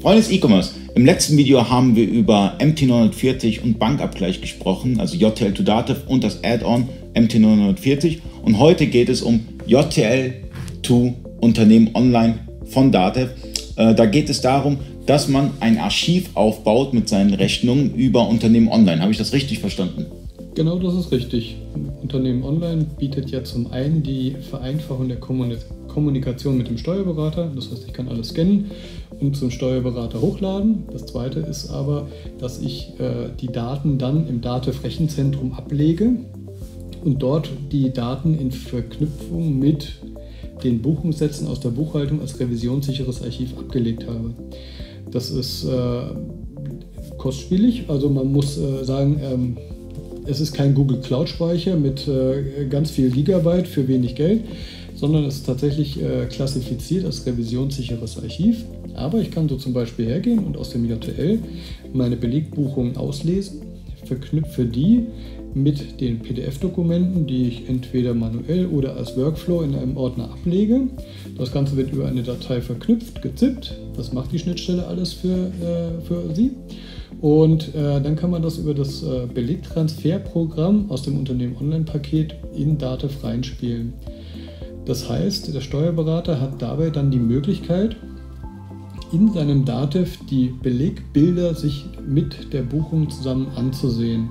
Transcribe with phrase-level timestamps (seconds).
[0.00, 5.52] Freunde des E-Commerce, im letzten Video haben wir über MT940 und Bankabgleich gesprochen, also JTL
[5.52, 10.34] to Dativ und das Add-on MT940 und heute geht es um JTL
[10.82, 13.30] to Unternehmen Online von Dativ.
[13.76, 18.68] Äh, da geht es darum, dass man ein Archiv aufbaut mit seinen Rechnungen über Unternehmen
[18.68, 19.00] Online.
[19.02, 20.06] Habe ich das richtig verstanden?
[20.58, 21.56] Genau, das ist richtig.
[22.02, 27.52] Unternehmen Online bietet ja zum einen die Vereinfachung der Kommunikation mit dem Steuerberater.
[27.54, 28.72] Das heißt, ich kann alles scannen
[29.20, 30.82] und zum Steuerberater hochladen.
[30.90, 32.08] Das zweite ist aber,
[32.40, 36.16] dass ich äh, die Daten dann im DATEV-Rechenzentrum ablege
[37.04, 39.92] und dort die Daten in Verknüpfung mit
[40.64, 44.34] den Buchungssätzen aus der Buchhaltung als revisionssicheres Archiv abgelegt habe.
[45.12, 46.00] Das ist äh,
[47.16, 49.56] kostspielig, also man muss äh, sagen, ähm,
[50.28, 54.42] es ist kein Google Cloud Speicher mit äh, ganz viel Gigabyte für wenig Geld,
[54.94, 58.64] sondern es ist tatsächlich äh, klassifiziert als revisionssicheres Archiv.
[58.94, 61.38] Aber ich kann so zum Beispiel hergehen und aus dem JTL
[61.92, 63.62] meine Belegbuchungen auslesen,
[64.04, 65.06] verknüpfe die
[65.54, 70.88] mit den PDF-Dokumenten, die ich entweder manuell oder als Workflow in einem Ordner ablege.
[71.38, 73.74] Das Ganze wird über eine Datei verknüpft, gezippt.
[73.96, 76.52] Das macht die Schnittstelle alles für, äh, für Sie.
[77.20, 82.78] Und äh, dann kann man das über das äh, Belegtransferprogramm aus dem Unternehmen Online-Paket in
[82.78, 83.92] Datev reinspielen.
[84.84, 87.96] Das heißt, der Steuerberater hat dabei dann die Möglichkeit,
[89.12, 94.30] in seinem Datev die Belegbilder sich mit der Buchung zusammen anzusehen.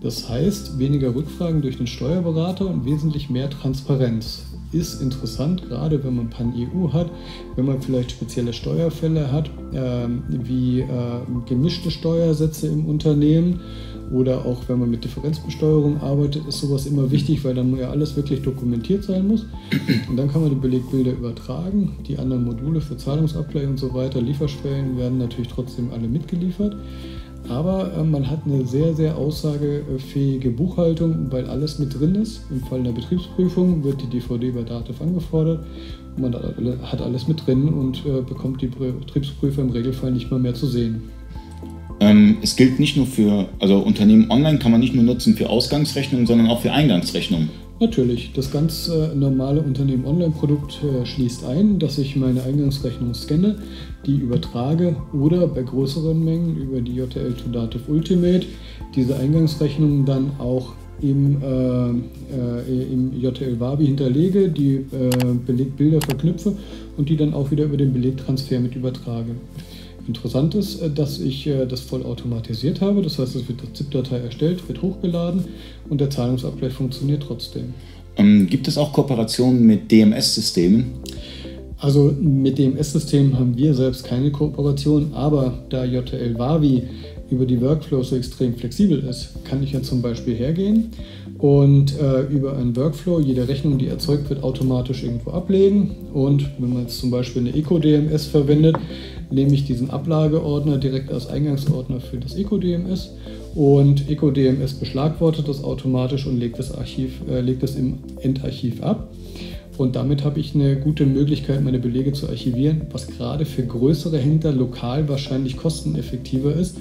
[0.00, 4.49] Das heißt, weniger Rückfragen durch den Steuerberater und wesentlich mehr Transparenz.
[4.72, 7.10] Ist interessant, gerade wenn man Pan-EU hat,
[7.56, 10.86] wenn man vielleicht spezielle Steuerfälle hat, äh, wie äh,
[11.48, 13.60] gemischte Steuersätze im Unternehmen
[14.12, 18.16] oder auch wenn man mit Differenzbesteuerung arbeitet, ist sowas immer wichtig, weil dann ja alles
[18.16, 19.46] wirklich dokumentiert sein muss.
[20.08, 21.96] Und dann kann man die Belegbilder übertragen.
[22.06, 26.76] Die anderen Module für Zahlungsabgleich und so weiter, Lieferschwellen werden natürlich trotzdem alle mitgeliefert.
[27.48, 32.42] Aber äh, man hat eine sehr, sehr aussagefähige Buchhaltung, weil alles mit drin ist.
[32.50, 35.64] Im Fall der Betriebsprüfung wird die DVD bei DATEV angefordert.
[36.16, 36.34] Man
[36.82, 40.66] hat alles mit drin und äh, bekommt die Betriebsprüfer im Regelfall nicht mal mehr zu
[40.66, 41.02] sehen.
[42.00, 45.50] Ähm, es gilt nicht nur für, also Unternehmen online kann man nicht nur nutzen für
[45.50, 47.50] Ausgangsrechnungen, sondern auch für Eingangsrechnungen.
[47.80, 53.56] Natürlich, das ganz äh, normale Unternehmen-Online-Produkt äh, schließt ein, dass ich meine Eingangsrechnung scanne,
[54.04, 58.46] die übertrage oder bei größeren Mengen über die JTL to Dativ Ultimate
[58.94, 61.88] diese Eingangsrechnungen dann auch im, äh,
[62.36, 65.10] äh im JTL Wabi hinterlege, die äh,
[65.46, 66.54] Belegbilder verknüpfe
[66.98, 69.30] und die dann auch wieder über den Belegtransfer mit übertrage.
[70.06, 73.02] Interessant ist, äh, dass ich äh, das voll automatisiert habe.
[73.02, 75.44] Das heißt, es wird eine ZIP-Datei erstellt, wird hochgeladen
[75.88, 77.74] und der Zahlungsabgleich funktioniert trotzdem.
[78.16, 80.86] Ähm, gibt es auch Kooperationen mit DMS-Systemen?
[81.78, 86.82] Also mit DMS-Systemen haben wir selbst keine Kooperation, aber da JTL Wavi
[87.30, 90.90] über die Workflows so extrem flexibel ist, kann ich ja zum Beispiel hergehen
[91.38, 95.92] und äh, über einen Workflow jede Rechnung, die erzeugt wird, automatisch irgendwo ablegen.
[96.12, 98.76] Und wenn man jetzt zum Beispiel eine Eco-DMS verwendet,
[99.30, 103.10] nehme ich diesen Ablageordner direkt als Eingangsordner für das Eco-DMS
[103.54, 109.08] und Eco-DMS beschlagwortet das automatisch und legt das, Archiv, äh, legt das im Endarchiv ab.
[109.76, 114.18] Und damit habe ich eine gute Möglichkeit, meine Belege zu archivieren, was gerade für größere
[114.18, 116.76] Händler lokal wahrscheinlich kosteneffektiver ist,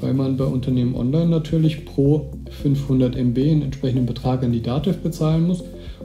[0.00, 2.32] weil man bei Unternehmen online natürlich pro
[2.62, 5.62] 500 MB einen entsprechenden Betrag an die Datev bezahlen muss.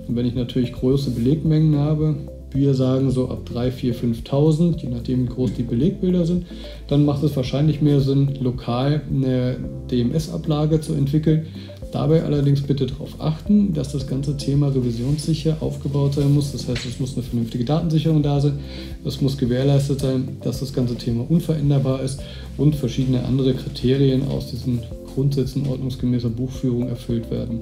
[0.07, 2.15] Und wenn ich natürlich große Belegmengen habe,
[2.55, 6.45] wir sagen so ab 3, 4, 5.000, je nachdem wie groß die Belegbilder sind,
[6.87, 9.57] dann macht es wahrscheinlich mehr Sinn, lokal eine
[9.91, 11.45] DMS-Ablage zu entwickeln.
[11.91, 16.51] Dabei allerdings bitte darauf achten, dass das ganze Thema revisionssicher aufgebaut sein muss.
[16.51, 18.59] Das heißt, es muss eine vernünftige Datensicherung da sein.
[19.05, 22.19] Es muss gewährleistet sein, dass das ganze Thema unveränderbar ist
[22.57, 24.81] und verschiedene andere Kriterien aus diesen
[25.13, 27.61] Grundsätzen ordnungsgemäßer Buchführung erfüllt werden.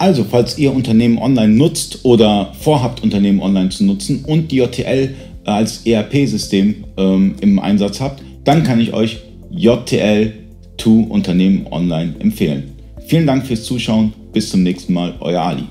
[0.00, 5.14] Also, falls ihr Unternehmen online nutzt oder vorhabt, Unternehmen online zu nutzen und die JTL
[5.44, 9.18] als ERP-System ähm, im Einsatz habt, dann kann ich euch
[9.50, 10.32] JTL
[10.78, 12.72] to Unternehmen online empfehlen.
[13.08, 14.14] Vielen Dank fürs Zuschauen.
[14.32, 15.12] Bis zum nächsten Mal.
[15.20, 15.64] Euer Ali.